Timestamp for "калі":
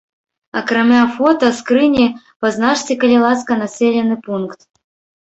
3.07-3.23